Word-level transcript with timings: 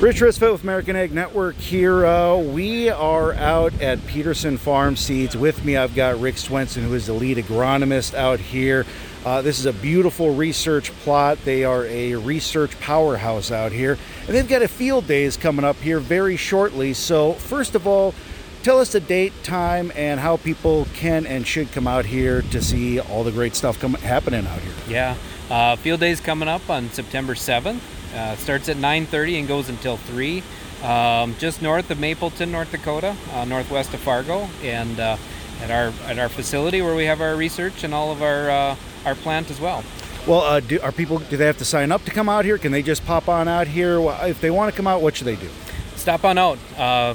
Rich 0.00 0.22
Ristvet 0.22 0.52
with 0.52 0.62
American 0.62 0.96
Ag 0.96 1.12
Network 1.12 1.56
here. 1.56 2.06
Uh, 2.06 2.38
we 2.38 2.88
are 2.88 3.34
out 3.34 3.78
at 3.82 4.04
Peterson 4.06 4.56
Farm 4.56 4.96
Seeds. 4.96 5.36
With 5.36 5.62
me, 5.62 5.76
I've 5.76 5.94
got 5.94 6.18
Rick 6.18 6.38
Swenson, 6.38 6.84
who 6.84 6.94
is 6.94 7.04
the 7.04 7.12
lead 7.12 7.36
agronomist 7.36 8.14
out 8.14 8.40
here. 8.40 8.86
Uh, 9.26 9.42
this 9.42 9.58
is 9.58 9.66
a 9.66 9.74
beautiful 9.74 10.34
research 10.34 10.90
plot. 11.00 11.36
They 11.44 11.64
are 11.64 11.84
a 11.84 12.14
research 12.14 12.80
powerhouse 12.80 13.50
out 13.50 13.72
here, 13.72 13.98
and 14.26 14.34
they've 14.34 14.48
got 14.48 14.62
a 14.62 14.68
field 14.68 15.06
days 15.06 15.36
coming 15.36 15.66
up 15.66 15.76
here 15.76 16.00
very 16.00 16.38
shortly. 16.38 16.94
So, 16.94 17.34
first 17.34 17.74
of 17.74 17.86
all, 17.86 18.14
tell 18.62 18.78
us 18.78 18.92
the 18.92 19.00
date, 19.00 19.34
time, 19.42 19.92
and 19.94 20.18
how 20.18 20.38
people 20.38 20.86
can 20.94 21.26
and 21.26 21.46
should 21.46 21.72
come 21.72 21.86
out 21.86 22.06
here 22.06 22.40
to 22.40 22.62
see 22.62 23.00
all 23.00 23.22
the 23.22 23.32
great 23.32 23.54
stuff 23.54 23.78
come, 23.78 23.92
happening 23.92 24.46
out 24.46 24.60
here. 24.60 24.72
Yeah, 24.88 25.16
uh, 25.50 25.76
field 25.76 26.00
days 26.00 26.20
coming 26.22 26.48
up 26.48 26.70
on 26.70 26.88
September 26.88 27.34
7th. 27.34 27.99
Uh, 28.14 28.36
starts 28.36 28.68
at 28.68 28.76
9:30 28.76 29.38
and 29.38 29.48
goes 29.48 29.68
until 29.68 29.96
3. 29.96 30.42
Um, 30.82 31.36
just 31.38 31.60
north 31.60 31.90
of 31.90 32.00
Mapleton, 32.00 32.50
North 32.50 32.72
Dakota, 32.72 33.14
uh, 33.34 33.44
northwest 33.44 33.92
of 33.92 34.00
Fargo, 34.00 34.48
and 34.62 34.98
uh, 34.98 35.16
at 35.62 35.70
our 35.70 35.92
at 36.08 36.18
our 36.18 36.28
facility 36.28 36.80
where 36.80 36.94
we 36.94 37.04
have 37.04 37.20
our 37.20 37.36
research 37.36 37.84
and 37.84 37.92
all 37.92 38.10
of 38.10 38.22
our 38.22 38.50
uh, 38.50 38.76
our 39.04 39.14
plant 39.14 39.50
as 39.50 39.60
well. 39.60 39.84
Well, 40.26 40.40
uh, 40.40 40.60
do, 40.60 40.80
are 40.80 40.92
people 40.92 41.18
do 41.18 41.36
they 41.36 41.46
have 41.46 41.58
to 41.58 41.64
sign 41.64 41.92
up 41.92 42.04
to 42.04 42.10
come 42.10 42.28
out 42.28 42.44
here? 42.44 42.58
Can 42.58 42.72
they 42.72 42.82
just 42.82 43.04
pop 43.04 43.28
on 43.28 43.46
out 43.46 43.66
here? 43.68 44.00
If 44.22 44.40
they 44.40 44.50
want 44.50 44.72
to 44.72 44.76
come 44.76 44.86
out, 44.86 45.02
what 45.02 45.16
should 45.16 45.26
they 45.26 45.36
do? 45.36 45.48
Stop 45.96 46.24
on 46.24 46.38
out. 46.38 46.58
Uh, 46.78 47.14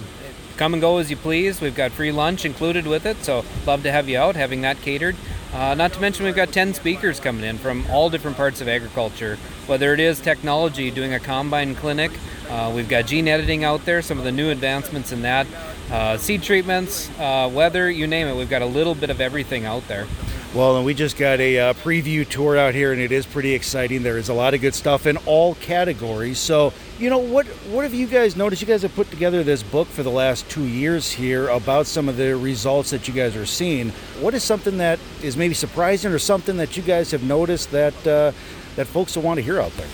come 0.58 0.73
and 0.73 0.81
go 0.81 0.98
as 0.98 1.09
you 1.09 1.17
please. 1.17 1.59
We've 1.59 1.75
got 1.75 1.91
free 1.91 2.12
lunch 2.12 2.45
included 2.45 2.86
with 2.86 3.05
it, 3.05 3.17
so 3.23 3.44
love 3.66 3.84
to 3.84 3.91
have 3.91 4.08
you 4.08 4.17
out, 4.17 4.36
having 4.36 4.62
that 4.62 4.81
catered. 4.81 5.16
Uh, 5.55 5.73
not 5.73 5.94
to 5.94 6.02
mention, 6.02 6.26
we've 6.26 6.36
got 6.36 6.52
10 6.52 6.73
speakers 6.73 7.22
coming 7.22 7.45
in 7.45 7.58
from 7.58 7.86
all 7.90 8.09
different 8.09 8.36
parts 8.36 8.59
of 8.59 8.68
agriculture, 8.68 9.38
whether 9.68 9.94
it 9.94 10.02
is 10.02 10.20
technology, 10.20 10.91
doing 10.91 11.14
a 11.14 11.20
combine 11.20 11.73
clinic, 11.76 12.12
uh, 12.50 12.70
we've 12.76 12.90
got 12.90 13.05
gene 13.05 13.30
editing 13.30 13.64
out 13.64 13.86
there, 13.86 14.02
some 14.02 14.18
of 14.18 14.26
the 14.26 14.34
new 14.34 14.50
advancements 14.50 15.14
in 15.14 15.22
that, 15.22 15.48
uh, 15.94 16.18
seed 16.18 16.44
treatments, 16.44 17.09
uh, 17.20 17.50
weather, 17.53 17.89
you 17.89 18.06
name 18.06 18.28
it. 18.28 18.36
We've 18.36 18.50
got 18.50 18.64
a 18.64 18.66
little 18.67 18.95
bit 18.95 19.09
of 19.09 19.22
everything 19.22 19.64
out 19.64 19.88
there. 19.88 20.08
Well, 20.56 20.78
and 20.78 20.86
we 20.86 20.94
just 20.94 21.17
got 21.17 21.42
a 21.42 21.59
uh, 21.59 21.73
preview 21.73 22.25
tour 22.25 22.56
out 22.56 22.73
here, 22.73 22.94
and 22.94 23.02
it 23.02 23.11
is 23.11 23.25
pretty 23.25 23.53
exciting. 23.53 24.03
There 24.03 24.17
is 24.17 24.30
a 24.30 24.34
lot 24.34 24.53
of 24.53 24.61
good 24.61 24.73
stuff 24.73 25.06
in 25.06 25.17
all 25.25 25.56
categories. 25.56 26.39
So, 26.39 26.72
you 26.98 27.09
know, 27.09 27.17
what 27.17 27.45
what 27.67 27.84
have 27.84 27.94
you 27.94 28.08
guys 28.08 28.38
noticed? 28.38 28.61
You 28.61 28.67
guys 28.70 28.81
have 28.83 28.95
put 28.95 29.11
together 29.11 29.44
this 29.44 29.61
book 29.61 29.86
for 29.89 30.02
the 30.02 30.09
last 30.11 30.50
two 30.50 30.64
years 30.64 31.11
here 31.11 31.50
about 31.50 31.88
some 31.88 32.08
of 32.08 32.16
the 32.16 32.38
results 32.38 32.92
that 32.92 33.06
you 33.06 33.14
guys 33.14 33.36
are 33.36 33.45
seeing. 33.45 33.89
What 34.22 34.33
is 34.33 34.45
something 34.45 34.78
that 34.78 34.98
is 35.22 35.36
maybe 35.36 35.53
surprising, 35.53 36.14
or 36.14 36.20
something 36.20 36.56
that 36.56 36.78
you 36.78 36.83
guys 36.83 37.11
have 37.11 37.23
noticed 37.23 37.72
that 37.72 38.08
uh, 38.08 38.31
that 38.78 38.88
folks 38.88 39.17
will 39.17 39.23
want 39.23 39.39
to 39.39 39.44
hear 39.44 39.59
out 39.59 39.73
there? 39.73 39.89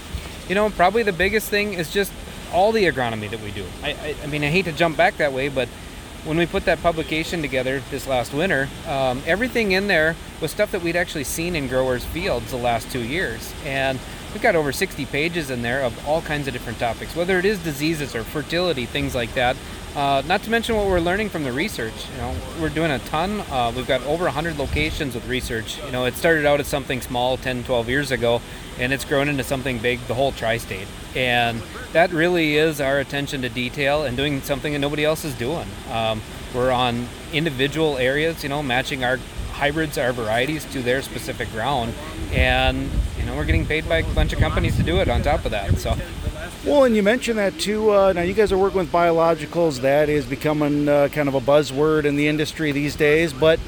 You 0.47 0.53
know, 0.53 0.69
probably 0.69 1.01
the 1.01 1.11
biggest 1.11 1.49
thing 1.49 1.73
is 1.73 1.91
just 1.91 2.13
all 2.53 2.71
the 2.71 2.83
agronomy 2.83 3.31
that 3.31 3.41
we 3.41 3.49
do. 3.49 3.65
I, 3.81 3.93
I, 3.93 4.15
I 4.21 4.27
mean, 4.27 4.43
I 4.43 4.49
hate 4.49 4.65
to 4.65 4.71
jump 4.71 4.95
back 4.95 5.17
that 5.17 5.33
way, 5.33 5.49
but 5.49 5.69
when 6.23 6.37
we 6.37 6.45
put 6.45 6.65
that 6.65 6.81
publication 6.83 7.41
together 7.41 7.81
this 7.89 8.05
last 8.05 8.33
winter, 8.33 8.69
um, 8.87 9.21
everything 9.25 9.71
in 9.71 9.87
there 9.87 10.15
was 10.39 10.51
stuff 10.51 10.71
that 10.71 10.81
we'd 10.81 10.95
actually 10.95 11.23
seen 11.23 11.55
in 11.55 11.67
growers' 11.67 12.05
fields 12.05 12.51
the 12.51 12.57
last 12.57 12.91
two 12.91 13.03
years. 13.03 13.53
And 13.65 13.99
we've 14.31 14.41
got 14.41 14.55
over 14.55 14.71
60 14.71 15.05
pages 15.07 15.49
in 15.49 15.63
there 15.63 15.81
of 15.81 16.07
all 16.07 16.21
kinds 16.21 16.47
of 16.47 16.53
different 16.53 16.77
topics, 16.77 17.15
whether 17.15 17.39
it 17.39 17.45
is 17.45 17.57
diseases 17.63 18.15
or 18.15 18.23
fertility, 18.23 18.85
things 18.85 19.15
like 19.15 19.33
that. 19.33 19.55
Uh, 19.95 20.23
not 20.25 20.41
to 20.41 20.49
mention 20.49 20.75
what 20.75 20.87
we're 20.87 21.01
learning 21.01 21.27
from 21.27 21.43
the 21.43 21.51
research. 21.51 21.93
You 22.13 22.17
know, 22.17 22.35
we're 22.61 22.69
doing 22.69 22.91
a 22.91 22.99
ton. 22.99 23.41
Uh, 23.41 23.73
we've 23.75 23.87
got 23.87 24.01
over 24.03 24.23
100 24.23 24.57
locations 24.57 25.15
with 25.15 25.27
research. 25.27 25.79
You 25.85 25.91
know, 25.91 26.05
it 26.05 26.15
started 26.15 26.45
out 26.45 26.61
as 26.61 26.67
something 26.67 27.01
small 27.01 27.35
10, 27.35 27.65
12 27.65 27.89
years 27.89 28.11
ago, 28.11 28.41
and 28.79 28.93
it's 28.93 29.03
grown 29.03 29.27
into 29.27 29.43
something 29.43 29.79
big, 29.79 29.99
the 30.07 30.13
whole 30.13 30.31
tri-state. 30.31 30.87
And 31.13 31.61
that 31.91 32.11
really 32.13 32.55
is 32.55 32.79
our 32.79 32.99
attention 32.99 33.41
to 33.41 33.49
detail 33.49 34.03
and 34.03 34.15
doing 34.15 34.41
something 34.41 34.71
that 34.71 34.79
nobody 34.79 35.03
else 35.03 35.25
is 35.25 35.33
doing. 35.33 35.67
Um, 35.91 36.21
we're 36.55 36.71
on 36.71 37.09
individual 37.33 37.97
areas, 37.97 38.43
you 38.43 38.49
know, 38.49 38.63
matching 38.63 39.03
our 39.03 39.19
hybrids, 39.51 39.97
our 39.97 40.13
varieties 40.13 40.63
to 40.71 40.81
their 40.81 41.01
specific 41.01 41.51
ground, 41.51 41.93
and 42.31 42.89
you 43.19 43.25
know, 43.25 43.35
we're 43.35 43.45
getting 43.45 43.65
paid 43.65 43.87
by 43.89 43.97
a 43.97 44.13
bunch 44.13 44.31
of 44.31 44.39
companies 44.39 44.77
to 44.77 44.83
do 44.83 45.01
it. 45.01 45.09
On 45.09 45.21
top 45.21 45.43
of 45.43 45.51
that, 45.51 45.77
so. 45.77 45.95
Well, 46.63 46.83
and 46.83 46.95
you 46.95 47.01
mentioned 47.01 47.39
that 47.39 47.57
too. 47.57 47.89
Uh, 47.89 48.13
now, 48.13 48.21
you 48.21 48.35
guys 48.35 48.51
are 48.51 48.57
working 48.57 48.77
with 48.77 48.91
biologicals. 48.91 49.79
That 49.79 50.09
is 50.09 50.27
becoming 50.27 50.87
uh, 50.87 51.07
kind 51.07 51.27
of 51.27 51.33
a 51.33 51.41
buzzword 51.41 52.05
in 52.05 52.17
the 52.17 52.27
industry 52.27 52.71
these 52.71 52.95
days. 52.95 53.33
But 53.33 53.59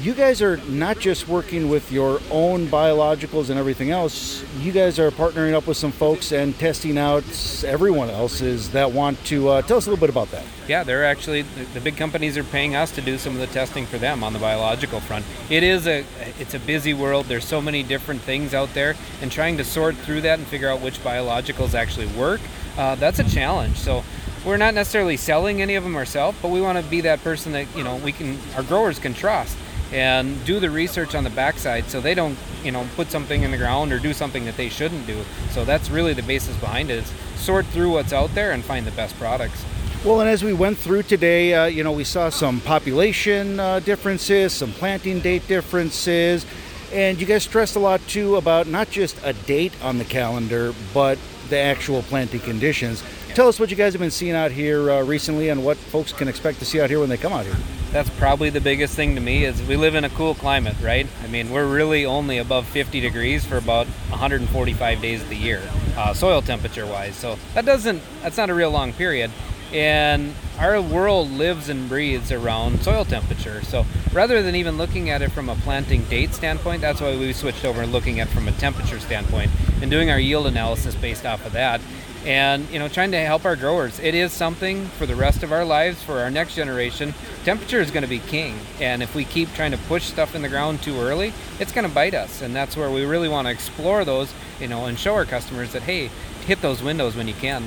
you 0.00 0.12
guys 0.12 0.42
are 0.42 0.58
not 0.68 0.98
just 0.98 1.26
working 1.26 1.70
with 1.70 1.90
your 1.90 2.20
own 2.30 2.66
biologicals 2.66 3.48
and 3.48 3.58
everything 3.58 3.90
else. 3.90 4.44
You 4.60 4.70
guys 4.70 4.98
are 4.98 5.10
partnering 5.10 5.54
up 5.54 5.66
with 5.66 5.78
some 5.78 5.90
folks 5.90 6.32
and 6.32 6.56
testing 6.58 6.98
out 6.98 7.24
everyone 7.64 8.10
else's 8.10 8.70
that 8.70 8.92
want 8.92 9.22
to 9.26 9.48
uh, 9.48 9.62
tell 9.62 9.78
us 9.78 9.86
a 9.86 9.90
little 9.90 10.00
bit 10.00 10.10
about 10.10 10.30
that. 10.32 10.44
Yeah, 10.68 10.82
they're 10.82 11.04
actually 11.04 11.42
the 11.42 11.80
big 11.80 11.96
companies 11.96 12.36
are 12.36 12.44
paying 12.44 12.74
us 12.74 12.90
to 12.92 13.00
do 13.00 13.16
some 13.16 13.32
of 13.32 13.40
the 13.40 13.46
testing 13.46 13.86
for 13.86 13.96
them 13.96 14.22
on 14.22 14.34
the 14.34 14.38
biological 14.38 15.00
front. 15.00 15.24
It 15.48 15.62
is 15.62 15.86
a 15.86 16.04
it's 16.38 16.52
a 16.52 16.60
busy 16.60 16.92
world. 16.92 17.26
There's 17.26 17.46
so 17.46 17.62
many 17.62 17.82
different 17.82 18.20
things 18.20 18.52
out 18.52 18.74
there, 18.74 18.96
and 19.22 19.32
trying 19.32 19.56
to 19.56 19.64
sort 19.64 19.96
through 19.96 20.20
that 20.22 20.38
and 20.38 20.46
figure 20.46 20.68
out 20.68 20.82
which 20.82 20.98
biologicals 21.02 21.72
actually 21.72 22.06
work, 22.08 22.40
uh, 22.76 22.96
that's 22.96 23.18
a 23.18 23.24
challenge. 23.24 23.78
So 23.78 24.04
we're 24.44 24.58
not 24.58 24.74
necessarily 24.74 25.16
selling 25.16 25.62
any 25.62 25.74
of 25.74 25.84
them 25.84 25.96
ourselves, 25.96 26.36
but 26.42 26.50
we 26.50 26.60
want 26.60 26.78
to 26.78 26.84
be 26.84 27.00
that 27.02 27.24
person 27.24 27.52
that 27.52 27.66
you 27.74 27.82
know 27.82 27.96
we 27.96 28.12
can 28.12 28.38
our 28.56 28.62
growers 28.62 28.98
can 28.98 29.14
trust 29.14 29.56
and 29.92 30.44
do 30.44 30.58
the 30.60 30.70
research 30.70 31.14
on 31.14 31.24
the 31.24 31.30
backside 31.30 31.84
so 31.88 32.00
they 32.00 32.14
don't 32.14 32.38
you 32.64 32.72
know 32.72 32.86
put 32.96 33.10
something 33.10 33.42
in 33.42 33.50
the 33.50 33.56
ground 33.56 33.92
or 33.92 33.98
do 33.98 34.12
something 34.12 34.44
that 34.44 34.56
they 34.56 34.68
shouldn't 34.68 35.06
do 35.06 35.22
so 35.50 35.64
that's 35.64 35.90
really 35.90 36.12
the 36.12 36.22
basis 36.22 36.56
behind 36.56 36.90
it 36.90 37.04
is 37.04 37.12
sort 37.36 37.64
through 37.66 37.90
what's 37.92 38.12
out 38.12 38.34
there 38.34 38.52
and 38.52 38.64
find 38.64 38.86
the 38.86 38.92
best 38.92 39.16
products 39.18 39.64
well, 40.06 40.20
and 40.20 40.30
as 40.30 40.44
we 40.44 40.52
went 40.52 40.78
through 40.78 41.02
today, 41.02 41.52
uh, 41.52 41.64
you 41.64 41.82
know, 41.82 41.90
we 41.90 42.04
saw 42.04 42.28
some 42.28 42.60
population 42.60 43.58
uh, 43.58 43.80
differences, 43.80 44.52
some 44.52 44.70
planting 44.70 45.18
date 45.18 45.48
differences, 45.48 46.46
and 46.92 47.20
you 47.20 47.26
guys 47.26 47.42
stressed 47.42 47.74
a 47.74 47.80
lot 47.80 48.00
too 48.06 48.36
about 48.36 48.68
not 48.68 48.88
just 48.88 49.18
a 49.24 49.32
date 49.32 49.72
on 49.82 49.98
the 49.98 50.04
calendar, 50.04 50.72
but 50.94 51.18
the 51.48 51.58
actual 51.58 52.02
planting 52.02 52.38
conditions. 52.38 53.02
Tell 53.36 53.48
us 53.48 53.60
what 53.60 53.70
you 53.70 53.76
guys 53.76 53.92
have 53.92 54.00
been 54.00 54.10
seeing 54.10 54.32
out 54.32 54.50
here 54.50 54.90
uh, 54.90 55.02
recently 55.02 55.50
and 55.50 55.62
what 55.62 55.76
folks 55.76 56.10
can 56.10 56.26
expect 56.26 56.58
to 56.60 56.64
see 56.64 56.80
out 56.80 56.88
here 56.88 57.00
when 57.00 57.10
they 57.10 57.18
come 57.18 57.34
out 57.34 57.44
here 57.44 57.54
that's 57.92 58.08
probably 58.10 58.48
the 58.48 58.62
biggest 58.62 58.94
thing 58.94 59.14
to 59.14 59.20
me 59.20 59.44
is 59.44 59.62
we 59.62 59.76
live 59.76 59.94
in 59.94 60.04
a 60.04 60.10
cool 60.10 60.34
climate, 60.34 60.74
right? 60.82 61.06
I 61.22 61.26
mean, 61.28 61.50
we're 61.50 61.66
really 61.66 62.04
only 62.04 62.38
above 62.38 62.66
50 62.66 63.00
degrees 63.00 63.44
for 63.44 63.56
about 63.56 63.86
145 63.86 65.00
days 65.00 65.22
of 65.22 65.28
the 65.28 65.36
year, 65.36 65.62
uh, 65.96 66.12
soil 66.12 66.42
temperature 66.42 66.86
wise. 66.86 67.14
So 67.14 67.38
that 67.54 67.64
doesn't, 67.64 68.02
that's 68.22 68.36
not 68.36 68.50
a 68.50 68.54
real 68.54 68.70
long 68.70 68.92
period. 68.92 69.30
And 69.72 70.34
our 70.58 70.80
world 70.80 71.30
lives 71.30 71.68
and 71.68 71.88
breathes 71.88 72.32
around 72.32 72.82
soil 72.82 73.04
temperature. 73.04 73.62
So 73.64 73.84
rather 74.12 74.42
than 74.42 74.54
even 74.56 74.76
looking 74.76 75.10
at 75.10 75.22
it 75.22 75.30
from 75.30 75.48
a 75.48 75.56
planting 75.56 76.04
date 76.04 76.34
standpoint, 76.34 76.80
that's 76.80 77.00
why 77.00 77.16
we 77.16 77.32
switched 77.32 77.64
over 77.64 77.82
and 77.82 77.92
looking 77.92 78.20
at 78.20 78.28
from 78.28 78.48
a 78.48 78.52
temperature 78.52 79.00
standpoint 79.00 79.50
and 79.80 79.90
doing 79.90 80.10
our 80.10 80.18
yield 80.18 80.46
analysis 80.46 80.94
based 80.94 81.24
off 81.24 81.46
of 81.46 81.52
that 81.52 81.80
and 82.26 82.68
you 82.70 82.78
know 82.78 82.88
trying 82.88 83.12
to 83.12 83.18
help 83.18 83.44
our 83.44 83.56
growers. 83.56 83.98
It 84.00 84.14
is 84.14 84.32
something 84.32 84.86
for 84.86 85.06
the 85.06 85.14
rest 85.14 85.42
of 85.42 85.52
our 85.52 85.64
lives 85.64 86.02
for 86.02 86.18
our 86.18 86.30
next 86.30 86.56
generation. 86.56 87.14
Temperature 87.44 87.80
is 87.80 87.90
going 87.90 88.02
to 88.02 88.08
be 88.08 88.18
king. 88.18 88.58
And 88.80 89.02
if 89.02 89.14
we 89.14 89.24
keep 89.24 89.52
trying 89.54 89.70
to 89.70 89.78
push 89.78 90.04
stuff 90.04 90.34
in 90.34 90.42
the 90.42 90.48
ground 90.48 90.82
too 90.82 90.98
early 90.98 91.32
it's 91.58 91.72
going 91.72 91.88
to 91.88 91.94
bite 91.94 92.14
us. 92.14 92.42
And 92.42 92.54
that's 92.54 92.76
where 92.76 92.90
we 92.90 93.04
really 93.04 93.28
want 93.28 93.46
to 93.46 93.52
explore 93.52 94.04
those 94.04 94.34
you 94.60 94.68
know 94.68 94.86
and 94.86 94.98
show 94.98 95.14
our 95.14 95.24
customers 95.24 95.72
that 95.72 95.82
hey 95.82 96.10
hit 96.46 96.60
those 96.60 96.82
windows 96.82 97.16
when 97.16 97.28
you 97.28 97.34
can 97.34 97.64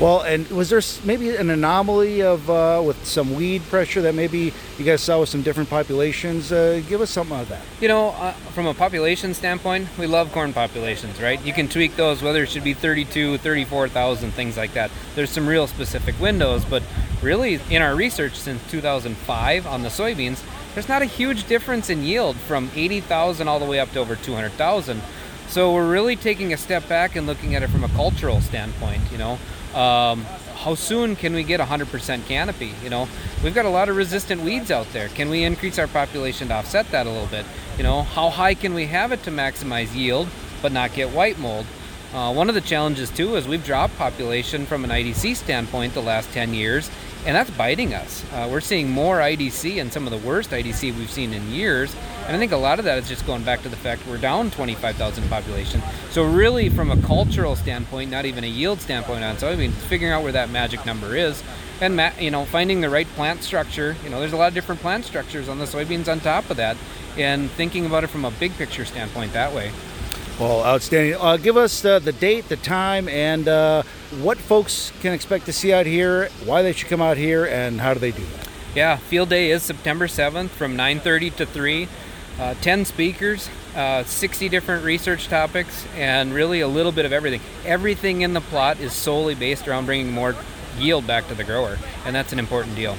well, 0.00 0.22
and 0.22 0.48
was 0.48 0.70
there 0.70 0.80
maybe 1.04 1.36
an 1.36 1.50
anomaly 1.50 2.22
of 2.22 2.48
uh, 2.48 2.82
with 2.82 3.04
some 3.04 3.34
weed 3.34 3.62
pressure 3.64 4.00
that 4.00 4.14
maybe 4.14 4.52
you 4.78 4.84
guys 4.84 5.02
saw 5.02 5.20
with 5.20 5.28
some 5.28 5.42
different 5.42 5.68
populations? 5.68 6.50
Uh, 6.50 6.82
give 6.88 7.02
us 7.02 7.10
something 7.10 7.38
of 7.38 7.50
that. 7.50 7.60
You 7.82 7.88
know, 7.88 8.08
uh, 8.08 8.32
from 8.54 8.66
a 8.66 8.72
population 8.72 9.34
standpoint, 9.34 9.88
we 9.98 10.06
love 10.06 10.32
corn 10.32 10.54
populations, 10.54 11.20
right? 11.20 11.44
You 11.44 11.52
can 11.52 11.68
tweak 11.68 11.96
those 11.96 12.22
whether 12.22 12.42
it 12.42 12.48
should 12.48 12.64
be 12.64 12.72
32, 12.72 13.36
34,000, 13.38 14.30
things 14.30 14.56
like 14.56 14.72
that. 14.72 14.90
There's 15.14 15.28
some 15.28 15.46
real 15.46 15.66
specific 15.66 16.18
windows, 16.18 16.64
but 16.64 16.82
really 17.20 17.60
in 17.68 17.82
our 17.82 17.94
research 17.94 18.36
since 18.36 18.62
2005 18.70 19.66
on 19.66 19.82
the 19.82 19.90
soybeans, 19.90 20.42
there's 20.74 20.88
not 20.88 21.02
a 21.02 21.06
huge 21.06 21.46
difference 21.46 21.90
in 21.90 22.04
yield 22.04 22.36
from 22.36 22.70
80,000 22.74 23.48
all 23.48 23.58
the 23.58 23.66
way 23.66 23.78
up 23.78 23.92
to 23.92 23.98
over 23.98 24.16
200,000. 24.16 25.02
So 25.48 25.74
we're 25.74 25.90
really 25.90 26.14
taking 26.14 26.52
a 26.52 26.56
step 26.56 26.88
back 26.88 27.16
and 27.16 27.26
looking 27.26 27.54
at 27.54 27.62
it 27.62 27.70
from 27.70 27.82
a 27.82 27.88
cultural 27.88 28.40
standpoint, 28.40 29.02
you 29.10 29.18
know. 29.18 29.38
Um, 29.74 30.24
how 30.56 30.74
soon 30.74 31.16
can 31.16 31.32
we 31.32 31.42
get 31.42 31.60
100% 31.60 32.26
canopy? 32.26 32.72
You 32.82 32.90
know, 32.90 33.08
we've 33.42 33.54
got 33.54 33.64
a 33.64 33.70
lot 33.70 33.88
of 33.88 33.96
resistant 33.96 34.42
weeds 34.42 34.70
out 34.70 34.92
there. 34.92 35.08
Can 35.08 35.30
we 35.30 35.44
increase 35.44 35.78
our 35.78 35.86
population 35.86 36.48
to 36.48 36.54
offset 36.54 36.90
that 36.90 37.06
a 37.06 37.10
little 37.10 37.28
bit? 37.28 37.46
You 37.78 37.82
know, 37.82 38.02
how 38.02 38.28
high 38.28 38.54
can 38.54 38.74
we 38.74 38.86
have 38.86 39.12
it 39.12 39.22
to 39.22 39.30
maximize 39.30 39.94
yield 39.94 40.28
but 40.60 40.72
not 40.72 40.92
get 40.92 41.10
white 41.10 41.38
mold? 41.38 41.64
Uh, 42.12 42.32
one 42.34 42.48
of 42.48 42.54
the 42.56 42.60
challenges 42.60 43.08
too 43.10 43.36
is 43.36 43.46
we've 43.46 43.64
dropped 43.64 43.96
population 43.96 44.66
from 44.66 44.84
an 44.84 44.90
IDC 44.90 45.36
standpoint 45.36 45.94
the 45.94 46.02
last 46.02 46.30
10 46.32 46.52
years, 46.52 46.90
and 47.26 47.36
that's 47.36 47.50
biting 47.50 47.94
us. 47.94 48.24
Uh, 48.32 48.48
we're 48.50 48.60
seeing 48.60 48.90
more 48.90 49.18
IDC 49.18 49.80
and 49.80 49.92
some 49.92 50.06
of 50.06 50.10
the 50.10 50.26
worst 50.26 50.50
IDC 50.50 50.96
we've 50.96 51.10
seen 51.10 51.32
in 51.32 51.50
years, 51.50 51.94
and 52.26 52.34
I 52.34 52.38
think 52.38 52.52
a 52.52 52.56
lot 52.56 52.78
of 52.78 52.84
that 52.86 52.98
is 52.98 53.08
just 53.08 53.26
going 53.26 53.42
back 53.42 53.62
to 53.62 53.68
the 53.68 53.76
fact 53.76 54.06
we're 54.06 54.18
down 54.18 54.50
25,000 54.50 55.28
population. 55.28 55.82
So 56.10 56.24
really, 56.24 56.68
from 56.68 56.90
a 56.90 57.00
cultural 57.02 57.56
standpoint, 57.56 58.10
not 58.10 58.24
even 58.24 58.44
a 58.44 58.48
yield 58.48 58.80
standpoint 58.80 59.22
on 59.22 59.36
soybeans, 59.36 59.72
figuring 59.72 60.12
out 60.12 60.22
where 60.22 60.32
that 60.32 60.50
magic 60.50 60.86
number 60.86 61.14
is, 61.14 61.42
and 61.80 61.96
ma- 61.96 62.12
you 62.18 62.30
know 62.30 62.44
finding 62.44 62.80
the 62.80 62.90
right 62.90 63.06
plant 63.08 63.42
structure. 63.42 63.96
You 64.02 64.10
know, 64.10 64.20
there's 64.20 64.32
a 64.32 64.36
lot 64.36 64.48
of 64.48 64.54
different 64.54 64.80
plant 64.80 65.04
structures 65.04 65.48
on 65.48 65.58
the 65.58 65.66
soybeans 65.66 66.10
on 66.10 66.20
top 66.20 66.48
of 66.50 66.56
that, 66.56 66.76
and 67.18 67.50
thinking 67.50 67.86
about 67.86 68.04
it 68.04 68.08
from 68.08 68.24
a 68.24 68.30
big 68.30 68.52
picture 68.54 68.84
standpoint 68.84 69.32
that 69.34 69.52
way. 69.52 69.72
Well, 70.40 70.64
outstanding. 70.64 71.16
Uh, 71.20 71.36
give 71.36 71.58
us 71.58 71.84
uh, 71.84 71.98
the 71.98 72.12
date, 72.12 72.48
the 72.48 72.56
time, 72.56 73.10
and 73.10 73.46
uh, 73.46 73.82
what 74.22 74.38
folks 74.38 74.90
can 75.02 75.12
expect 75.12 75.44
to 75.46 75.52
see 75.52 75.70
out 75.70 75.84
here, 75.84 76.30
why 76.46 76.62
they 76.62 76.72
should 76.72 76.88
come 76.88 77.02
out 77.02 77.18
here, 77.18 77.44
and 77.44 77.78
how 77.78 77.92
do 77.92 78.00
they 78.00 78.10
do 78.10 78.24
that? 78.24 78.48
Yeah, 78.74 78.96
field 78.96 79.28
day 79.28 79.50
is 79.50 79.62
September 79.62 80.06
7th 80.06 80.48
from 80.48 80.78
9:30 80.78 81.36
to 81.36 81.44
3. 81.44 81.88
Uh, 82.38 82.54
10 82.62 82.86
speakers, 82.86 83.50
uh, 83.76 84.02
60 84.02 84.48
different 84.48 84.82
research 84.82 85.28
topics, 85.28 85.84
and 85.94 86.32
really 86.32 86.62
a 86.62 86.68
little 86.68 86.92
bit 86.92 87.04
of 87.04 87.12
everything. 87.12 87.42
Everything 87.66 88.22
in 88.22 88.32
the 88.32 88.40
plot 88.40 88.80
is 88.80 88.94
solely 88.94 89.34
based 89.34 89.68
around 89.68 89.84
bringing 89.84 90.10
more 90.10 90.34
yield 90.78 91.06
back 91.06 91.28
to 91.28 91.34
the 91.34 91.44
grower, 91.44 91.76
and 92.06 92.16
that's 92.16 92.32
an 92.32 92.38
important 92.38 92.76
deal. 92.76 92.96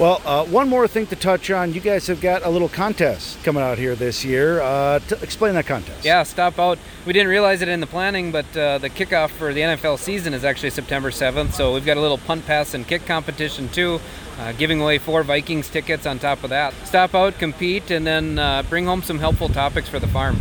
Well, 0.00 0.22
uh, 0.24 0.46
one 0.46 0.70
more 0.70 0.88
thing 0.88 1.06
to 1.08 1.14
touch 1.14 1.50
on. 1.50 1.74
You 1.74 1.80
guys 1.80 2.06
have 2.06 2.22
got 2.22 2.42
a 2.42 2.48
little 2.48 2.70
contest 2.70 3.36
coming 3.44 3.62
out 3.62 3.76
here 3.76 3.94
this 3.94 4.24
year. 4.24 4.62
Uh, 4.62 4.98
explain 5.20 5.52
that 5.56 5.66
contest. 5.66 6.06
Yeah, 6.06 6.22
stop 6.22 6.58
out. 6.58 6.78
We 7.04 7.12
didn't 7.12 7.28
realize 7.28 7.60
it 7.60 7.68
in 7.68 7.80
the 7.80 7.86
planning, 7.86 8.32
but 8.32 8.46
uh, 8.56 8.78
the 8.78 8.88
kickoff 8.88 9.28
for 9.28 9.52
the 9.52 9.60
NFL 9.60 9.98
season 9.98 10.32
is 10.32 10.42
actually 10.42 10.70
September 10.70 11.10
7th. 11.10 11.52
So 11.52 11.74
we've 11.74 11.84
got 11.84 11.98
a 11.98 12.00
little 12.00 12.16
punt, 12.16 12.46
pass, 12.46 12.72
and 12.72 12.88
kick 12.88 13.04
competition 13.04 13.68
too, 13.68 14.00
uh, 14.38 14.52
giving 14.52 14.80
away 14.80 14.96
four 14.96 15.22
Vikings 15.22 15.68
tickets 15.68 16.06
on 16.06 16.18
top 16.18 16.44
of 16.44 16.48
that. 16.48 16.72
Stop 16.86 17.14
out, 17.14 17.38
compete, 17.38 17.90
and 17.90 18.06
then 18.06 18.38
uh, 18.38 18.62
bring 18.62 18.86
home 18.86 19.02
some 19.02 19.18
helpful 19.18 19.50
topics 19.50 19.90
for 19.90 19.98
the 19.98 20.08
farm. 20.08 20.38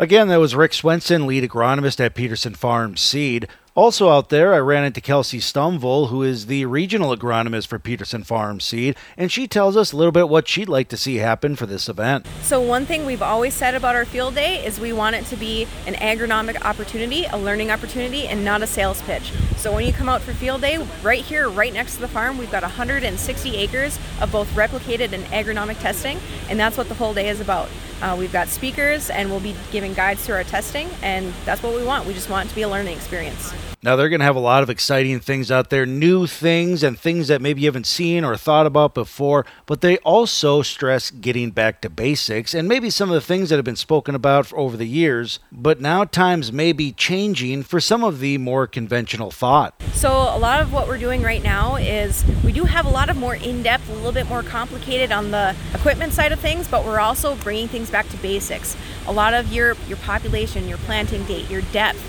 Again, 0.00 0.28
that 0.28 0.40
was 0.40 0.54
Rick 0.54 0.72
Swenson, 0.72 1.26
lead 1.26 1.44
agronomist 1.44 2.02
at 2.02 2.14
Peterson 2.14 2.54
Farm 2.54 2.96
Seed. 2.96 3.46
Also 3.74 4.08
out 4.08 4.30
there, 4.30 4.54
I 4.54 4.58
ran 4.58 4.82
into 4.82 5.02
Kelsey 5.02 5.40
Stumvoll, 5.40 6.08
who 6.08 6.22
is 6.22 6.46
the 6.46 6.64
regional 6.64 7.14
agronomist 7.14 7.66
for 7.66 7.78
Peterson 7.78 8.24
Farm 8.24 8.60
Seed, 8.60 8.96
and 9.18 9.30
she 9.30 9.46
tells 9.46 9.76
us 9.76 9.92
a 9.92 9.96
little 9.98 10.10
bit 10.10 10.30
what 10.30 10.48
she'd 10.48 10.70
like 10.70 10.88
to 10.88 10.96
see 10.96 11.16
happen 11.16 11.54
for 11.54 11.66
this 11.66 11.86
event. 11.86 12.26
So, 12.40 12.62
one 12.62 12.86
thing 12.86 13.04
we've 13.04 13.20
always 13.20 13.52
said 13.52 13.74
about 13.74 13.94
our 13.94 14.06
field 14.06 14.36
day 14.36 14.64
is 14.64 14.80
we 14.80 14.94
want 14.94 15.16
it 15.16 15.26
to 15.26 15.36
be 15.36 15.66
an 15.86 15.92
agronomic 15.96 16.64
opportunity, 16.64 17.26
a 17.26 17.36
learning 17.36 17.70
opportunity, 17.70 18.26
and 18.26 18.42
not 18.42 18.62
a 18.62 18.66
sales 18.66 19.02
pitch. 19.02 19.34
So, 19.58 19.70
when 19.70 19.84
you 19.84 19.92
come 19.92 20.08
out 20.08 20.22
for 20.22 20.32
field 20.32 20.62
day, 20.62 20.78
right 21.02 21.22
here, 21.22 21.50
right 21.50 21.74
next 21.74 21.96
to 21.96 22.00
the 22.00 22.08
farm, 22.08 22.38
we've 22.38 22.50
got 22.50 22.62
160 22.62 23.54
acres 23.54 23.98
of 24.22 24.32
both 24.32 24.48
replicated 24.54 25.12
and 25.12 25.24
agronomic 25.26 25.78
testing, 25.78 26.18
and 26.48 26.58
that's 26.58 26.78
what 26.78 26.88
the 26.88 26.94
whole 26.94 27.12
day 27.12 27.28
is 27.28 27.38
about. 27.38 27.68
Uh, 28.02 28.16
we've 28.18 28.32
got 28.32 28.48
speakers 28.48 29.10
and 29.10 29.30
we'll 29.30 29.40
be 29.40 29.54
giving 29.70 29.92
guides 29.92 30.24
through 30.24 30.36
our 30.36 30.44
testing, 30.44 30.88
and 31.02 31.32
that's 31.44 31.62
what 31.62 31.74
we 31.74 31.84
want. 31.84 32.06
We 32.06 32.14
just 32.14 32.30
want 32.30 32.46
it 32.46 32.48
to 32.50 32.54
be 32.54 32.62
a 32.62 32.68
learning 32.68 32.96
experience. 32.96 33.52
Now, 33.82 33.96
they're 33.96 34.10
going 34.10 34.20
to 34.20 34.26
have 34.26 34.36
a 34.36 34.40
lot 34.40 34.62
of 34.62 34.68
exciting 34.68 35.20
things 35.20 35.50
out 35.50 35.70
there, 35.70 35.86
new 35.86 36.26
things 36.26 36.82
and 36.82 36.98
things 36.98 37.28
that 37.28 37.40
maybe 37.40 37.62
you 37.62 37.68
haven't 37.68 37.86
seen 37.86 38.24
or 38.24 38.36
thought 38.36 38.66
about 38.66 38.92
before, 38.92 39.46
but 39.64 39.80
they 39.80 39.96
also 39.98 40.60
stress 40.60 41.10
getting 41.10 41.50
back 41.50 41.80
to 41.80 41.88
basics 41.88 42.52
and 42.52 42.68
maybe 42.68 42.90
some 42.90 43.08
of 43.08 43.14
the 43.14 43.22
things 43.22 43.48
that 43.48 43.56
have 43.56 43.64
been 43.64 43.76
spoken 43.76 44.14
about 44.14 44.52
over 44.52 44.76
the 44.76 44.86
years, 44.86 45.38
but 45.50 45.80
now 45.80 46.04
times 46.04 46.52
may 46.52 46.72
be 46.72 46.92
changing 46.92 47.62
for 47.62 47.80
some 47.80 48.04
of 48.04 48.20
the 48.20 48.36
more 48.36 48.66
conventional 48.66 49.30
thought. 49.30 49.82
So, 49.94 50.10
a 50.12 50.36
lot 50.38 50.60
of 50.60 50.74
what 50.74 50.86
we're 50.86 50.98
doing 50.98 51.22
right 51.22 51.42
now 51.42 51.76
is 51.76 52.22
we 52.44 52.52
do 52.52 52.64
have 52.64 52.84
a 52.84 52.90
lot 52.90 53.08
of 53.08 53.16
more 53.16 53.36
in 53.36 53.62
depth, 53.62 53.88
a 53.88 53.94
little 53.94 54.12
bit 54.12 54.28
more 54.28 54.42
complicated 54.42 55.10
on 55.10 55.30
the 55.30 55.56
equipment 55.74 56.12
side 56.12 56.32
of 56.32 56.40
things, 56.40 56.68
but 56.68 56.84
we're 56.84 57.00
also 57.00 57.34
bringing 57.36 57.66
things 57.66 57.89
back 57.90 58.08
to 58.10 58.16
basics. 58.18 58.76
A 59.06 59.12
lot 59.12 59.34
of 59.34 59.52
your, 59.52 59.76
your 59.88 59.98
population, 59.98 60.68
your 60.68 60.78
planting 60.78 61.24
date, 61.24 61.50
your 61.50 61.62
depth 61.72 62.00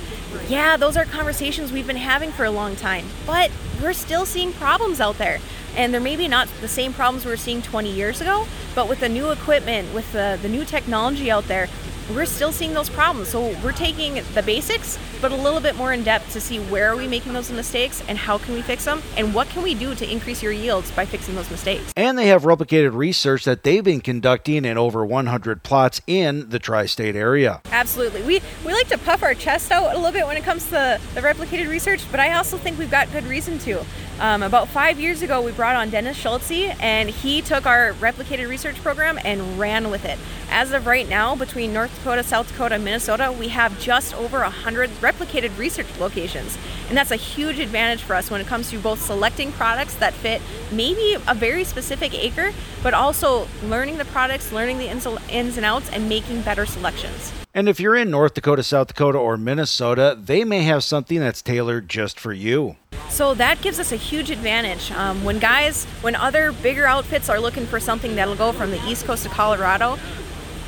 yeah, 0.47 0.77
those 0.77 0.97
are 0.97 1.05
conversations 1.05 1.71
we've 1.71 1.87
been 1.87 1.95
having 1.95 2.31
for 2.31 2.45
a 2.45 2.51
long 2.51 2.75
time, 2.75 3.05
but 3.25 3.51
we're 3.81 3.93
still 3.93 4.25
seeing 4.25 4.53
problems 4.53 5.01
out 5.01 5.17
there. 5.17 5.39
And 5.75 5.93
they're 5.93 6.01
maybe 6.01 6.27
not 6.27 6.47
the 6.59 6.67
same 6.67 6.93
problems 6.93 7.25
we 7.25 7.31
were 7.31 7.37
seeing 7.37 7.61
20 7.61 7.91
years 7.91 8.21
ago, 8.21 8.45
but 8.75 8.89
with 8.89 8.99
the 8.99 9.09
new 9.09 9.31
equipment, 9.31 9.93
with 9.93 10.11
the, 10.11 10.37
the 10.41 10.49
new 10.49 10.65
technology 10.65 11.31
out 11.31 11.47
there, 11.47 11.69
we're 12.13 12.25
still 12.25 12.51
seeing 12.51 12.73
those 12.73 12.89
problems. 12.89 13.29
So 13.29 13.55
we're 13.63 13.71
taking 13.71 14.21
the 14.33 14.43
basics, 14.43 14.97
but 15.21 15.31
a 15.31 15.35
little 15.35 15.59
bit 15.59 15.75
more 15.75 15.93
in 15.93 16.03
depth 16.03 16.33
to 16.33 16.41
see 16.41 16.59
where 16.59 16.91
are 16.91 16.95
we 16.95 17.07
making 17.07 17.33
those 17.33 17.51
mistakes 17.51 18.03
and 18.07 18.17
how 18.17 18.37
can 18.37 18.53
we 18.53 18.61
fix 18.61 18.85
them 18.85 19.01
and 19.15 19.33
what 19.33 19.47
can 19.49 19.63
we 19.63 19.75
do 19.75 19.93
to 19.95 20.11
increase 20.11 20.41
your 20.41 20.51
yields 20.51 20.91
by 20.91 21.05
fixing 21.05 21.35
those 21.35 21.49
mistakes. 21.51 21.93
And 21.95 22.17
they 22.17 22.27
have 22.27 22.43
replicated 22.43 22.95
research 22.95 23.45
that 23.45 23.63
they've 23.63 23.83
been 23.83 24.01
conducting 24.01 24.65
in 24.65 24.77
over 24.77 25.05
100 25.05 25.63
plots 25.63 26.01
in 26.07 26.49
the 26.49 26.59
tri-state 26.59 27.15
area. 27.15 27.61
Absolutely. 27.71 28.23
We 28.23 28.41
we 28.65 28.73
like 28.73 28.87
to 28.89 28.97
puff 28.97 29.23
our 29.23 29.33
chest 29.33 29.71
out 29.71 29.93
a 29.93 29.97
little 29.97 30.11
bit 30.11 30.25
when 30.25 30.37
it 30.37 30.43
comes 30.43 30.65
to 30.65 30.71
the, 30.71 31.01
the 31.15 31.21
replicated 31.21 31.69
research, 31.69 32.03
but 32.11 32.19
I 32.19 32.33
also 32.33 32.57
think 32.57 32.77
we've 32.79 32.91
got 32.91 33.11
good 33.11 33.25
reason 33.25 33.59
to. 33.59 33.85
Um, 34.21 34.43
about 34.43 34.67
five 34.67 34.99
years 34.99 35.23
ago, 35.23 35.41
we 35.41 35.51
brought 35.51 35.75
on 35.75 35.89
Dennis 35.89 36.15
Schulze, 36.15 36.75
and 36.79 37.09
he 37.09 37.41
took 37.41 37.65
our 37.65 37.93
replicated 37.93 38.47
research 38.47 38.75
program 38.83 39.17
and 39.25 39.57
ran 39.57 39.89
with 39.89 40.05
it. 40.05 40.19
As 40.51 40.71
of 40.73 40.85
right 40.85 41.09
now, 41.09 41.35
between 41.35 41.73
North 41.73 41.91
Dakota, 41.97 42.21
South 42.21 42.47
Dakota, 42.47 42.75
and 42.75 42.85
Minnesota, 42.85 43.31
we 43.31 43.47
have 43.47 43.79
just 43.79 44.13
over 44.13 44.41
100 44.41 44.91
replicated 45.11 45.57
research 45.57 45.87
locations. 45.99 46.57
And 46.89 46.97
that's 46.97 47.11
a 47.11 47.15
huge 47.15 47.59
advantage 47.59 48.03
for 48.03 48.15
us 48.15 48.29
when 48.29 48.41
it 48.41 48.47
comes 48.47 48.69
to 48.71 48.79
both 48.79 49.01
selecting 49.01 49.51
products 49.51 49.95
that 49.95 50.13
fit 50.13 50.41
maybe 50.71 51.17
a 51.27 51.33
very 51.33 51.63
specific 51.63 52.13
acre, 52.13 52.51
but 52.83 52.93
also 52.93 53.47
learning 53.65 53.97
the 53.97 54.05
products, 54.05 54.51
learning 54.51 54.77
the 54.77 54.89
ins 54.89 55.57
and 55.57 55.65
outs, 55.65 55.89
and 55.89 56.07
making 56.07 56.41
better 56.41 56.65
selections. 56.65 57.31
And 57.53 57.67
if 57.67 57.81
you're 57.81 57.97
in 57.97 58.09
North 58.09 58.33
Dakota, 58.33 58.63
South 58.63 58.87
Dakota, 58.87 59.17
or 59.17 59.35
Minnesota, 59.35 60.17
they 60.17 60.45
may 60.45 60.63
have 60.63 60.83
something 60.85 61.19
that's 61.19 61.41
tailored 61.41 61.89
just 61.89 62.17
for 62.17 62.31
you. 62.31 62.77
So 63.09 63.33
that 63.33 63.61
gives 63.61 63.77
us 63.77 63.91
a 63.91 63.97
huge 63.97 64.31
advantage. 64.31 64.89
Um, 64.91 65.25
when 65.25 65.37
guys, 65.37 65.83
when 65.99 66.15
other 66.15 66.53
bigger 66.53 66.85
outfits 66.85 67.27
are 67.27 67.41
looking 67.41 67.65
for 67.65 67.77
something 67.77 68.15
that'll 68.15 68.37
go 68.37 68.53
from 68.53 68.71
the 68.71 68.81
east 68.87 69.03
coast 69.05 69.23
to 69.23 69.29
Colorado, 69.29 69.99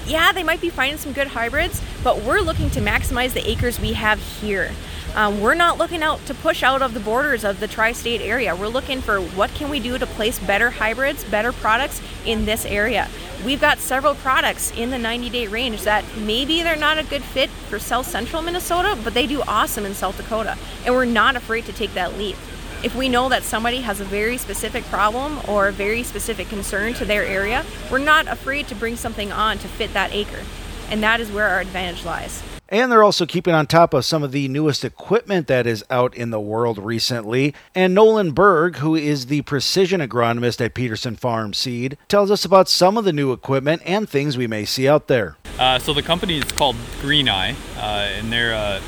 yeah, 0.05 0.31
they 0.31 0.43
might 0.43 0.61
be 0.61 0.69
finding 0.69 0.97
some 0.97 1.13
good 1.13 1.27
hybrids, 1.27 1.81
but 2.03 2.21
we're 2.21 2.41
looking 2.41 2.69
to 2.71 2.81
maximize 2.81 3.33
the 3.33 3.49
acres 3.49 3.79
we 3.79 3.93
have 3.93 4.19
here. 4.19 4.71
Um, 5.15 5.41
we're 5.41 5.53
not 5.53 5.77
looking 5.77 6.01
out 6.01 6.25
to 6.25 6.33
push 6.33 6.63
out 6.63 6.81
of 6.81 6.95
the 6.95 6.99
borders 6.99 7.43
of 7.43 7.59
the 7.59 7.67
tri-state 7.67 8.19
area. 8.21 8.55
We're 8.55 8.67
looking 8.67 8.99
for 8.99 9.21
what 9.21 9.53
can 9.53 9.69
we 9.69 9.79
do 9.79 9.97
to 9.99 10.07
place 10.07 10.39
better 10.39 10.71
hybrids, 10.71 11.23
better 11.23 11.51
products 11.51 12.01
in 12.25 12.45
this 12.45 12.65
area. 12.65 13.07
We've 13.45 13.61
got 13.61 13.77
several 13.77 14.15
products 14.15 14.71
in 14.71 14.89
the 14.89 14.97
90 14.97 15.29
day 15.29 15.47
range 15.47 15.83
that 15.83 16.03
maybe 16.17 16.63
they're 16.63 16.75
not 16.75 16.97
a 16.97 17.03
good 17.03 17.21
fit 17.21 17.49
for 17.49 17.77
South 17.77 18.07
Central 18.07 18.41
Minnesota, 18.41 18.97
but 19.03 19.13
they 19.13 19.27
do 19.27 19.43
awesome 19.47 19.85
in 19.85 19.93
South 19.93 20.17
Dakota. 20.17 20.57
And 20.85 20.95
we're 20.95 21.05
not 21.05 21.35
afraid 21.35 21.65
to 21.65 21.73
take 21.73 21.93
that 21.93 22.17
leap. 22.17 22.37
If 22.83 22.95
we 22.95 23.07
know 23.07 23.29
that 23.29 23.43
somebody 23.43 23.77
has 23.77 24.01
a 24.01 24.03
very 24.03 24.37
specific 24.37 24.83
problem 24.85 25.39
or 25.47 25.69
a 25.69 25.71
very 25.71 26.03
specific 26.03 26.49
concern 26.49 26.93
to 26.95 27.05
their 27.05 27.23
area, 27.23 27.63
we're 27.89 27.99
not 27.99 28.27
afraid 28.27 28.67
to 28.67 28.75
bring 28.75 28.97
something 28.97 29.31
on 29.31 29.57
to 29.59 29.69
fit 29.69 29.93
that 29.93 30.11
acre. 30.11 30.41
And 30.89 31.01
that 31.01 31.21
is 31.21 31.31
where 31.31 31.47
our 31.47 31.61
advantage 31.61 32.03
lies. 32.03 32.43
And 32.67 32.91
they're 32.91 33.03
also 33.03 33.25
keeping 33.25 33.53
on 33.53 33.67
top 33.67 33.93
of 33.93 34.03
some 34.03 34.21
of 34.21 34.33
the 34.33 34.49
newest 34.49 34.83
equipment 34.83 35.47
that 35.47 35.65
is 35.65 35.85
out 35.89 36.13
in 36.13 36.31
the 36.31 36.41
world 36.41 36.77
recently. 36.77 37.53
And 37.73 37.93
Nolan 37.95 38.33
Berg, 38.33 38.77
who 38.77 38.95
is 38.95 39.27
the 39.27 39.43
precision 39.43 40.01
agronomist 40.01 40.59
at 40.59 40.73
Peterson 40.73 41.15
Farm 41.15 41.53
Seed, 41.53 41.97
tells 42.09 42.31
us 42.31 42.43
about 42.43 42.67
some 42.67 42.97
of 42.97 43.05
the 43.05 43.13
new 43.13 43.31
equipment 43.31 43.81
and 43.85 44.09
things 44.09 44.37
we 44.37 44.47
may 44.47 44.65
see 44.65 44.89
out 44.89 45.07
there. 45.07 45.37
Uh, 45.57 45.79
so 45.79 45.93
the 45.93 46.01
company 46.01 46.39
is 46.39 46.51
called 46.51 46.75
Greeneye, 46.99 47.55
uh, 47.77 47.79
and 47.79 48.29
they're 48.29 48.53
uh, 48.53 48.81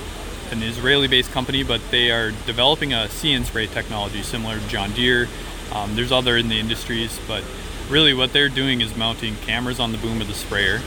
an 0.51 0.63
Israeli-based 0.63 1.31
company, 1.31 1.63
but 1.63 1.81
they 1.91 2.11
are 2.11 2.31
developing 2.45 2.93
a 2.93 3.09
see 3.09 3.33
and 3.33 3.45
spray 3.45 3.67
technology 3.67 4.21
similar 4.21 4.59
to 4.59 4.67
John 4.67 4.91
Deere. 4.93 5.27
Um, 5.73 5.95
there's 5.95 6.11
other 6.11 6.37
in 6.37 6.49
the 6.49 6.59
industries, 6.59 7.19
but 7.27 7.43
really 7.89 8.13
what 8.13 8.33
they're 8.33 8.49
doing 8.49 8.81
is 8.81 8.95
mounting 8.95 9.35
cameras 9.37 9.79
on 9.79 9.91
the 9.91 9.97
boom 9.97 10.21
of 10.21 10.27
the 10.27 10.33
sprayer 10.33 10.81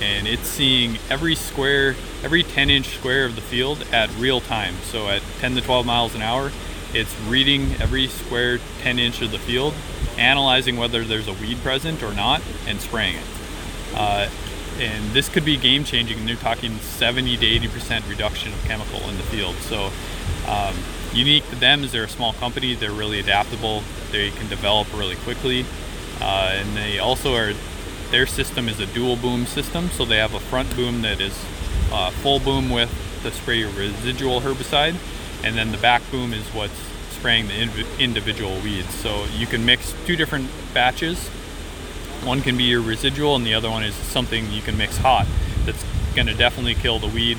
and 0.00 0.26
it's 0.26 0.48
seeing 0.48 0.98
every 1.08 1.34
square, 1.34 1.94
every 2.22 2.42
10 2.42 2.70
inch 2.70 2.88
square 2.88 3.24
of 3.24 3.34
the 3.36 3.40
field 3.40 3.84
at 3.92 4.10
real 4.16 4.40
time. 4.40 4.74
So 4.84 5.08
at 5.08 5.22
10 5.40 5.54
to 5.54 5.60
12 5.60 5.86
miles 5.86 6.14
an 6.14 6.22
hour, 6.22 6.50
it's 6.92 7.14
reading 7.22 7.74
every 7.80 8.08
square 8.08 8.58
10 8.82 8.98
inch 8.98 9.22
of 9.22 9.30
the 9.30 9.38
field, 9.38 9.74
analyzing 10.18 10.76
whether 10.76 11.04
there's 11.04 11.28
a 11.28 11.32
weed 11.32 11.58
present 11.58 12.02
or 12.02 12.12
not, 12.12 12.42
and 12.66 12.80
spraying 12.80 13.16
it. 13.16 13.24
Uh, 13.94 14.28
and 14.78 15.12
this 15.12 15.28
could 15.28 15.44
be 15.44 15.56
game 15.56 15.84
changing. 15.84 16.18
And 16.18 16.28
They're 16.28 16.36
talking 16.36 16.76
70 16.78 17.36
to 17.36 17.46
80% 17.46 18.08
reduction 18.08 18.52
of 18.52 18.62
chemical 18.64 19.00
in 19.08 19.16
the 19.16 19.22
field. 19.24 19.54
So 19.56 19.90
um, 20.46 20.74
unique 21.12 21.48
to 21.50 21.56
them 21.56 21.84
is 21.84 21.92
they're 21.92 22.04
a 22.04 22.08
small 22.08 22.32
company. 22.34 22.74
They're 22.74 22.92
really 22.92 23.20
adaptable. 23.20 23.82
They 24.10 24.30
can 24.30 24.48
develop 24.48 24.92
really 24.92 25.16
quickly, 25.16 25.64
uh, 26.20 26.52
and 26.54 26.76
they 26.76 26.98
also 26.98 27.34
are 27.34 27.52
their 28.10 28.26
system 28.26 28.68
is 28.68 28.78
a 28.78 28.86
dual 28.86 29.16
boom 29.16 29.46
system, 29.46 29.88
so 29.88 30.04
they 30.04 30.18
have 30.18 30.34
a 30.34 30.40
front 30.40 30.74
boom 30.76 31.02
that 31.02 31.20
is 31.20 31.36
uh, 31.90 32.10
full 32.10 32.38
boom 32.38 32.70
with 32.70 32.90
to 33.22 33.30
spray 33.32 33.64
residual 33.64 34.40
herbicide, 34.40 34.94
and 35.42 35.56
then 35.56 35.72
the 35.72 35.78
back 35.78 36.02
boom 36.10 36.32
is 36.32 36.46
what's 36.48 36.78
spraying 37.10 37.48
the 37.48 37.86
individual 37.98 38.54
weeds. 38.60 38.94
So 38.94 39.24
you 39.36 39.46
can 39.46 39.64
mix 39.64 39.94
two 40.06 40.14
different 40.14 40.48
batches. 40.74 41.30
One 42.24 42.40
can 42.40 42.56
be 42.56 42.64
your 42.64 42.80
residual, 42.80 43.36
and 43.36 43.44
the 43.44 43.52
other 43.52 43.68
one 43.68 43.84
is 43.84 43.94
something 43.94 44.50
you 44.50 44.62
can 44.62 44.78
mix 44.78 44.96
hot. 44.96 45.26
That's 45.66 45.84
going 46.14 46.26
to 46.26 46.34
definitely 46.34 46.74
kill 46.74 46.98
the 46.98 47.08
weed. 47.08 47.36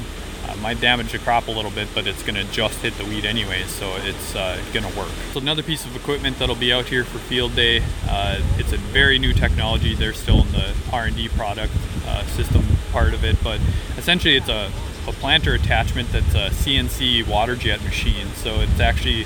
Uh, 0.47 0.55
might 0.57 0.79
damage 0.79 1.11
the 1.11 1.17
crop 1.17 1.47
a 1.47 1.51
little 1.51 1.71
bit, 1.71 1.87
but 1.95 2.05
it's 2.05 2.21
going 2.21 2.35
to 2.35 2.43
just 2.51 2.77
hit 2.79 2.95
the 2.99 3.03
weed 3.05 3.25
anyway, 3.25 3.63
so 3.63 3.95
it's 3.97 4.35
uh, 4.35 4.61
going 4.73 4.85
to 4.85 4.97
work. 4.97 5.09
So 5.33 5.39
another 5.39 5.63
piece 5.63 5.85
of 5.85 5.95
equipment 5.95 6.37
that'll 6.37 6.55
be 6.55 6.71
out 6.71 6.85
here 6.85 7.03
for 7.03 7.17
field 7.17 7.55
day. 7.55 7.81
Uh, 8.07 8.39
it's 8.59 8.73
a 8.73 8.77
very 8.77 9.17
new 9.17 9.33
technology. 9.33 9.95
They're 9.95 10.13
still 10.13 10.41
in 10.41 10.51
the 10.51 10.75
R&D 10.93 11.29
product 11.29 11.73
uh, 12.05 12.23
system 12.27 12.63
part 12.91 13.15
of 13.15 13.23
it, 13.23 13.37
but 13.43 13.59
essentially 13.97 14.37
it's 14.37 14.49
a, 14.49 14.71
a 15.07 15.13
planter 15.13 15.55
attachment 15.55 16.11
that's 16.11 16.35
a 16.35 16.49
CNC 16.51 17.27
water 17.27 17.55
jet 17.55 17.83
machine. 17.83 18.27
So 18.35 18.61
it's 18.61 18.79
actually 18.79 19.25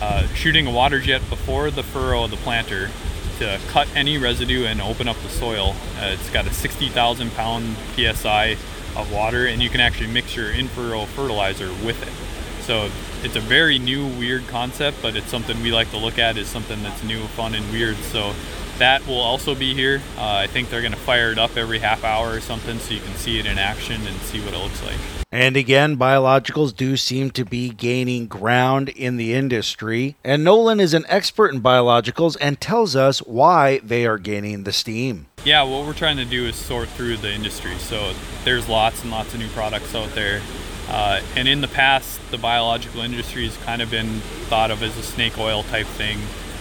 uh, 0.00 0.26
shooting 0.34 0.66
a 0.66 0.70
water 0.70 1.00
jet 1.00 1.22
before 1.30 1.70
the 1.70 1.82
furrow 1.82 2.24
of 2.24 2.30
the 2.30 2.36
planter 2.36 2.90
to 3.38 3.60
cut 3.68 3.88
any 3.94 4.18
residue 4.18 4.64
and 4.64 4.80
open 4.80 5.08
up 5.08 5.16
the 5.22 5.28
soil. 5.28 5.74
Uh, 6.00 6.06
it's 6.06 6.30
got 6.30 6.46
a 6.46 6.52
60,000 6.52 7.32
pound 7.32 7.76
psi 7.94 8.56
of 8.96 9.12
water, 9.12 9.46
and 9.46 9.62
you 9.62 9.70
can 9.70 9.80
actually 9.80 10.08
mix 10.08 10.34
your 10.34 10.50
in-furrow 10.50 11.04
fertilizer 11.06 11.68
with 11.84 12.02
it. 12.02 12.64
So 12.64 12.90
it's 13.22 13.36
a 13.36 13.40
very 13.40 13.78
new, 13.78 14.06
weird 14.06 14.46
concept, 14.48 14.98
but 15.00 15.16
it's 15.16 15.28
something 15.28 15.60
we 15.62 15.72
like 15.72 15.90
to 15.90 15.98
look 15.98 16.18
at 16.18 16.36
as 16.36 16.48
something 16.48 16.82
that's 16.82 17.02
new, 17.02 17.20
fun, 17.28 17.54
and 17.54 17.70
weird. 17.72 17.96
So 17.96 18.34
that 18.78 19.06
will 19.06 19.20
also 19.20 19.54
be 19.54 19.74
here. 19.74 20.00
Uh, 20.16 20.22
I 20.22 20.46
think 20.46 20.70
they're 20.70 20.80
going 20.80 20.92
to 20.92 20.98
fire 20.98 21.30
it 21.32 21.38
up 21.38 21.56
every 21.56 21.78
half 21.78 22.04
hour 22.04 22.32
or 22.32 22.40
something 22.40 22.78
so 22.78 22.94
you 22.94 23.00
can 23.00 23.14
see 23.14 23.38
it 23.38 23.46
in 23.46 23.58
action 23.58 24.00
and 24.06 24.16
see 24.20 24.40
what 24.40 24.54
it 24.54 24.58
looks 24.58 24.82
like. 24.84 24.96
And 25.30 25.56
again, 25.56 25.98
biologicals 25.98 26.74
do 26.74 26.96
seem 26.96 27.30
to 27.32 27.44
be 27.44 27.68
gaining 27.68 28.28
ground 28.28 28.88
in 28.88 29.18
the 29.18 29.34
industry. 29.34 30.16
And 30.24 30.42
Nolan 30.42 30.80
is 30.80 30.94
an 30.94 31.04
expert 31.08 31.52
in 31.52 31.60
biologicals 31.60 32.36
and 32.40 32.58
tells 32.58 32.96
us 32.96 33.18
why 33.18 33.78
they 33.80 34.06
are 34.06 34.16
gaining 34.16 34.64
the 34.64 34.72
steam. 34.72 35.26
Yeah, 35.44 35.64
what 35.64 35.86
we're 35.86 35.92
trying 35.92 36.16
to 36.16 36.24
do 36.24 36.46
is 36.46 36.56
sort 36.56 36.88
through 36.88 37.18
the 37.18 37.32
industry. 37.32 37.76
So 37.78 38.14
there's 38.44 38.68
lots 38.68 39.02
and 39.02 39.10
lots 39.10 39.34
of 39.34 39.40
new 39.40 39.48
products 39.48 39.94
out 39.94 40.14
there. 40.14 40.40
Uh, 40.88 41.20
and 41.36 41.46
in 41.46 41.60
the 41.60 41.68
past, 41.68 42.18
the 42.30 42.38
biological 42.38 43.02
industry 43.02 43.44
has 43.44 43.56
kind 43.58 43.82
of 43.82 43.90
been 43.90 44.20
thought 44.48 44.70
of 44.70 44.82
as 44.82 44.96
a 44.96 45.02
snake 45.02 45.36
oil 45.36 45.62
type 45.64 45.86
thing. 45.86 46.18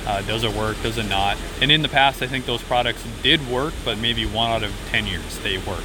Uh, 0.08 0.22
does 0.22 0.46
it 0.46 0.54
work? 0.54 0.82
Does 0.82 0.98
it 0.98 1.10
not? 1.10 1.36
And 1.62 1.70
in 1.70 1.82
the 1.82 1.90
past, 1.90 2.22
I 2.22 2.28
think 2.28 2.46
those 2.46 2.64
products 2.64 3.04
did 3.22 3.46
work, 3.50 3.74
but 3.84 3.98
maybe 3.98 4.26
one 4.26 4.50
out 4.50 4.64
of 4.64 4.72
10 4.90 5.06
years 5.06 5.38
they 5.40 5.58
worked. 5.58 5.84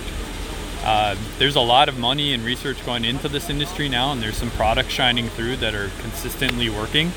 Uh, 0.85 1.17
there's 1.39 1.57
a 1.57 1.61
lot 1.61 1.89
of 1.89 1.99
money 1.99 2.33
and 2.33 2.45
research 2.45 2.85
going 2.87 3.05
into 3.05 3.29
this 3.29 3.51
industry 3.51 3.89
now, 3.89 4.13
and 4.13 4.23
there's 4.23 4.37
some 4.37 4.51
products 4.51 4.91
shining 4.91 5.29
through 5.31 5.57
that 5.57 5.75
are 5.75 5.91
consistently 5.99 6.71
working. 6.71 7.11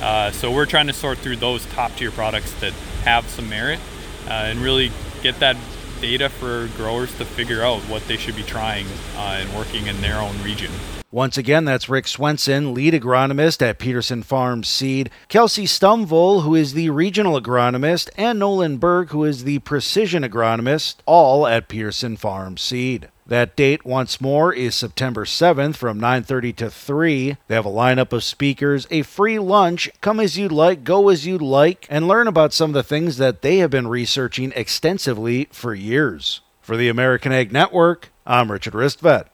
Uh, 0.00 0.30
so 0.30 0.52
we're 0.52 0.66
trying 0.66 0.86
to 0.86 0.92
sort 0.92 1.18
through 1.18 1.36
those 1.36 1.66
top 1.66 1.94
tier 1.96 2.12
products 2.12 2.52
that 2.60 2.72
have 3.02 3.28
some 3.28 3.48
merit 3.48 3.80
uh, 4.28 4.30
and 4.30 4.60
really 4.60 4.92
get 5.22 5.40
that 5.40 5.56
data 6.00 6.28
for 6.28 6.68
growers 6.76 7.12
to 7.18 7.24
figure 7.24 7.62
out 7.62 7.80
what 7.82 8.06
they 8.06 8.16
should 8.16 8.36
be 8.36 8.44
trying 8.44 8.86
uh, 9.16 9.38
and 9.40 9.52
working 9.56 9.88
in 9.88 10.00
their 10.00 10.18
own 10.18 10.40
region. 10.44 10.70
Once 11.10 11.38
again, 11.38 11.64
that's 11.64 11.88
Rick 11.88 12.06
Swenson, 12.06 12.74
lead 12.74 12.92
agronomist 12.92 13.62
at 13.62 13.78
Peterson 13.78 14.22
Farm 14.22 14.62
Seed, 14.62 15.08
Kelsey 15.28 15.64
Stumvoll, 15.64 16.42
who 16.42 16.54
is 16.54 16.74
the 16.74 16.90
regional 16.90 17.40
agronomist, 17.40 18.10
and 18.18 18.38
Nolan 18.38 18.76
Berg, 18.76 19.08
who 19.08 19.24
is 19.24 19.44
the 19.44 19.58
precision 19.60 20.22
agronomist, 20.22 20.96
all 21.06 21.46
at 21.46 21.66
Peterson 21.66 22.18
Farm 22.18 22.58
Seed. 22.58 23.08
That 23.26 23.56
date 23.56 23.86
once 23.86 24.20
more 24.20 24.52
is 24.52 24.74
September 24.74 25.24
7th 25.24 25.76
from 25.76 25.98
9:30 25.98 26.52
to 26.56 26.68
3. 26.68 27.38
They 27.46 27.54
have 27.54 27.64
a 27.64 27.70
lineup 27.70 28.12
of 28.12 28.22
speakers, 28.22 28.86
a 28.90 29.00
free 29.00 29.38
lunch, 29.38 29.88
come 30.02 30.20
as 30.20 30.36
you 30.36 30.50
like, 30.50 30.84
go 30.84 31.08
as 31.08 31.26
you 31.26 31.38
like, 31.38 31.86
and 31.88 32.06
learn 32.06 32.28
about 32.28 32.52
some 32.52 32.70
of 32.70 32.74
the 32.74 32.82
things 32.82 33.16
that 33.16 33.40
they 33.40 33.56
have 33.58 33.70
been 33.70 33.88
researching 33.88 34.52
extensively 34.54 35.48
for 35.52 35.74
years. 35.74 36.42
For 36.60 36.76
the 36.76 36.90
American 36.90 37.32
Ag 37.32 37.50
Network, 37.50 38.10
I'm 38.26 38.52
Richard 38.52 38.74
Ristvet. 38.74 39.24